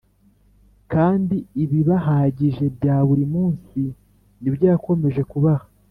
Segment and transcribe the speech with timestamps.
[0.93, 3.81] kandi ibibahagije bya buri munsi
[4.41, 5.65] ni byo yakomeje kubaha